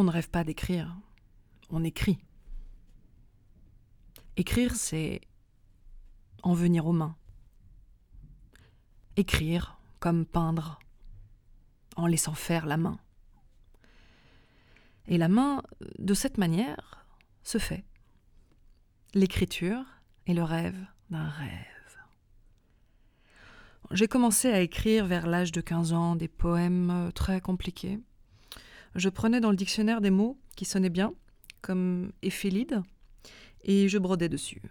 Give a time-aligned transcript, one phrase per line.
[0.00, 0.96] On ne rêve pas d'écrire,
[1.68, 2.18] on écrit.
[4.38, 5.20] Écrire, c'est
[6.42, 7.18] en venir aux mains.
[9.18, 10.78] Écrire comme peindre,
[11.96, 12.98] en laissant faire la main.
[15.06, 15.62] Et la main,
[15.98, 17.04] de cette manière,
[17.42, 17.84] se fait.
[19.12, 19.84] L'écriture
[20.24, 21.98] est le rêve d'un rêve.
[23.90, 28.00] J'ai commencé à écrire vers l'âge de 15 ans des poèmes euh, très compliqués.
[28.94, 31.14] Je prenais dans le dictionnaire des mots qui sonnaient bien,
[31.60, 32.82] comme éphélide,
[33.62, 34.62] et je brodais dessus.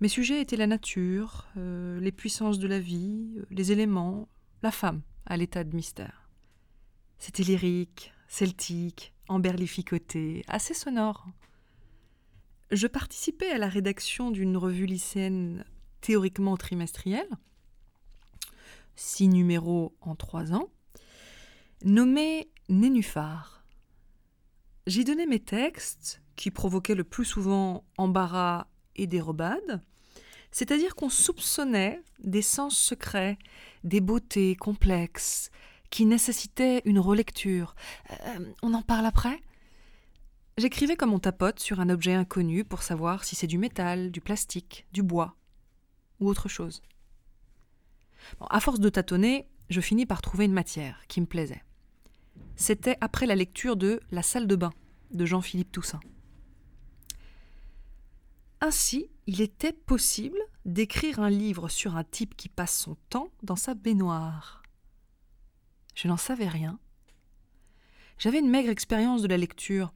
[0.00, 4.28] Mes sujets étaient la nature, euh, les puissances de la vie, euh, les éléments,
[4.62, 6.28] la femme à l'état de mystère.
[7.18, 11.26] C'était lyrique, celtique, emberlificoté, assez sonore.
[12.70, 15.64] Je participais à la rédaction d'une revue lycéenne
[16.00, 17.28] théoriquement trimestrielle,
[18.96, 20.70] six numéros en trois ans,
[21.84, 23.64] nommée Nénuphar.
[24.86, 29.82] J'y donnais mes textes, qui provoquaient le plus souvent embarras et dérobades,
[30.50, 33.38] c'est-à-dire qu'on soupçonnait des sens secrets,
[33.84, 35.50] des beautés complexes,
[35.90, 37.74] qui nécessitaient une relecture.
[38.10, 39.40] Euh, on en parle après?
[40.56, 44.20] J'écrivais comme on tapote sur un objet inconnu pour savoir si c'est du métal, du
[44.20, 45.36] plastique, du bois
[46.20, 46.82] ou autre chose.
[48.50, 51.62] à force de tâtonner, je finis par trouver une matière qui me plaisait.
[52.60, 54.74] C'était après la lecture de La salle de bain
[55.12, 56.00] de Jean-Philippe Toussaint.
[58.60, 63.56] Ainsi, il était possible d'écrire un livre sur un type qui passe son temps dans
[63.56, 64.62] sa baignoire.
[65.94, 66.78] Je n'en savais rien.
[68.18, 69.90] J'avais une maigre expérience de la lecture.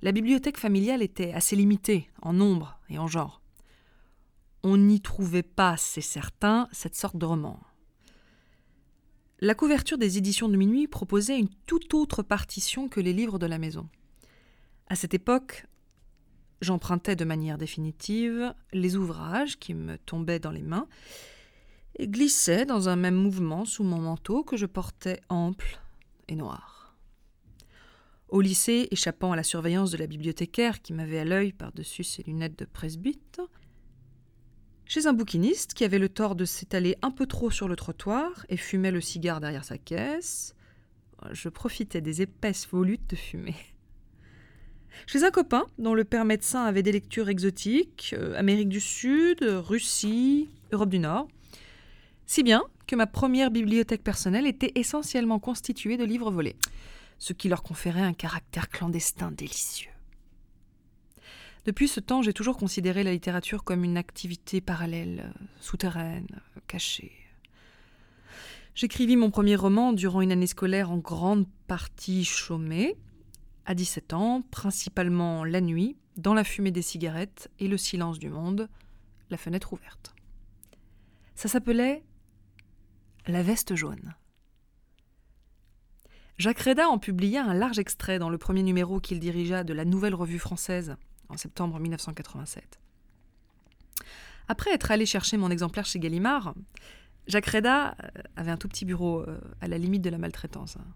[0.00, 3.42] La bibliothèque familiale était assez limitée en nombre et en genre.
[4.62, 7.60] On n'y trouvait pas, c'est certain, cette sorte de roman.
[9.40, 13.46] La couverture des éditions de minuit proposait une toute autre partition que les livres de
[13.46, 13.88] la maison.
[14.88, 15.66] À cette époque,
[16.62, 20.88] J'empruntais de manière définitive les ouvrages qui me tombaient dans les mains
[21.98, 25.80] et glissais dans un même mouvement sous mon manteau que je portais ample
[26.28, 26.96] et noir.
[28.28, 32.22] Au lycée, échappant à la surveillance de la bibliothécaire qui m'avait à l'œil par-dessus ses
[32.22, 33.40] lunettes de presbyte,
[34.86, 38.46] chez un bouquiniste qui avait le tort de s'étaler un peu trop sur le trottoir
[38.48, 40.54] et fumait le cigare derrière sa caisse,
[41.32, 43.56] je profitais des épaisses volutes de fumée.
[45.06, 49.42] Chez un copain dont le père médecin avait des lectures exotiques, euh, Amérique du Sud,
[49.42, 51.28] Russie, Europe du Nord.
[52.24, 56.56] Si bien que ma première bibliothèque personnelle était essentiellement constituée de livres volés,
[57.18, 59.90] ce qui leur conférait un caractère clandestin délicieux.
[61.66, 67.10] Depuis ce temps, j'ai toujours considéré la littérature comme une activité parallèle, souterraine, cachée.
[68.76, 72.94] J'écrivis mon premier roman durant une année scolaire en grande partie chômée,
[73.64, 78.30] à 17 ans, principalement la nuit, dans la fumée des cigarettes et le silence du
[78.30, 78.68] monde,
[79.30, 80.14] la fenêtre ouverte.
[81.34, 82.04] Ça s'appelait
[83.26, 84.14] La veste jaune.
[86.38, 89.84] Jacques Reda en publia un large extrait dans le premier numéro qu'il dirigea de la
[89.84, 90.96] Nouvelle Revue française
[91.28, 92.80] en septembre 1987.
[94.48, 96.54] Après être allé chercher mon exemplaire chez Gallimard,
[97.26, 100.76] Jacques Reda euh, avait un tout petit bureau euh, à la limite de la maltraitance.
[100.76, 100.86] Hein.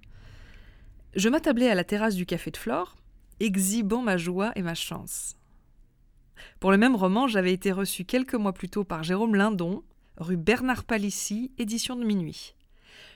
[1.15, 2.97] Je m'attablais à la terrasse du café de Flore,
[3.41, 5.37] exhibant ma joie et ma chance.
[6.61, 9.83] Pour le même roman, j'avais été reçu quelques mois plus tôt par Jérôme Lindon,
[10.19, 12.55] rue Bernard Palissy, édition de minuit.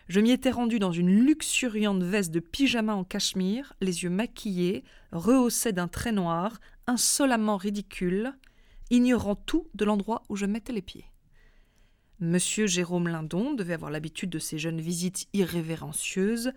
[0.08, 4.84] Je m'y étais rendu dans une luxuriante veste de pyjama en cachemire, les yeux maquillés,
[5.12, 8.34] rehaussés d'un trait noir, insolemment ridicule,
[8.90, 11.06] ignorant tout de l'endroit où je mettais les pieds.
[12.20, 16.52] Monsieur Jérôme Lindon devait avoir l'habitude de ces jeunes visites irrévérencieuses,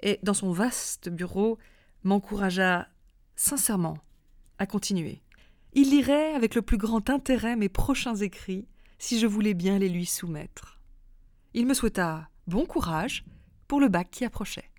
[0.00, 1.58] et dans son vaste bureau
[2.04, 2.88] m'encouragea
[3.36, 3.98] sincèrement
[4.58, 5.22] à continuer.
[5.72, 9.88] Il lirait avec le plus grand intérêt mes prochains écrits si je voulais bien les
[9.88, 10.78] lui soumettre.
[11.52, 13.24] Il me souhaita bon courage
[13.66, 14.70] pour le bac qui approchait.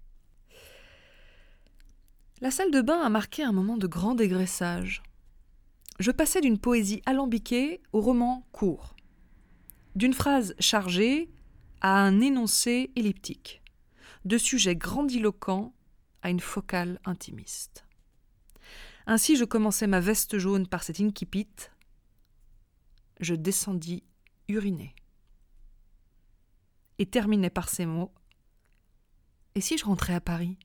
[2.41, 5.03] La salle de bain a marqué un moment de grand dégraissage.
[5.99, 8.93] Je passais d'une poésie alambiquée au roman court,
[9.95, 11.31] d'une phrase chargée
[11.79, 13.61] à un énoncé elliptique
[14.25, 15.73] de sujets grandiloquents
[16.23, 17.85] à une focale intimiste.
[19.07, 21.47] Ainsi, je commençais ma veste jaune par cet incipit.
[23.21, 24.03] Je descendis
[24.49, 24.93] uriner.
[26.97, 28.11] Et terminais par ces mots.
[29.53, 30.57] Et si je rentrais à Paris?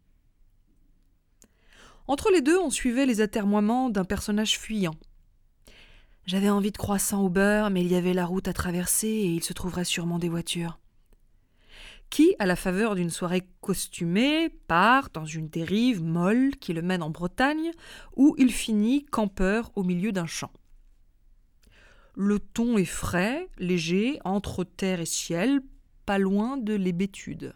[2.10, 4.96] Entre les deux, on suivait les atermoiements d'un personnage fuyant.
[6.26, 9.26] J'avais envie de croissant au beurre, mais il y avait la route à traverser et
[9.26, 10.80] il se trouverait sûrement des voitures.
[12.10, 17.04] qui, à la faveur d'une soirée costumée, part dans une dérive molle qui le mène
[17.04, 17.70] en Bretagne,
[18.16, 20.50] où il finit campeur au milieu d'un champ.
[22.16, 25.60] Le ton est frais, léger, entre terre et ciel,
[26.06, 27.54] pas loin de l'hébétude.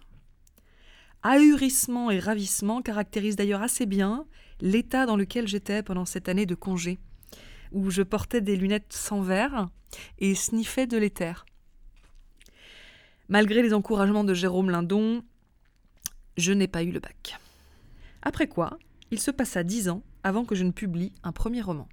[1.27, 4.27] Ahurissement et ravissement caractérisent d'ailleurs assez bien
[4.61, 6.99] l'état dans lequel j'étais pendant cette année de congé,
[7.73, 9.71] où je portais des lunettes sans verre
[10.19, 11.47] et sniffais de l'éther.
[13.29, 15.25] Malgré les encouragements de Jérôme Lindon,
[16.37, 17.41] je n'ai pas eu le bac.
[18.21, 18.79] Après quoi,
[19.11, 21.89] il se passa dix ans avant que je ne publie un premier roman.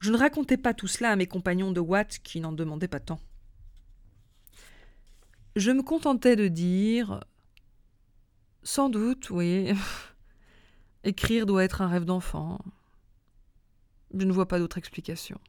[0.00, 2.98] Je ne racontais pas tout cela à mes compagnons de Watt qui n'en demandaient pas
[2.98, 3.20] tant.
[5.58, 7.24] Je me contentais de dire
[8.62, 9.72] Sans doute, oui.
[11.02, 12.60] Écrire doit être un rêve d'enfant.
[14.14, 15.40] Je ne vois pas d'autre explication.